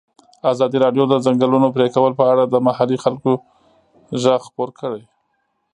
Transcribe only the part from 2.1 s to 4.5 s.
په اړه د محلي خلکو غږ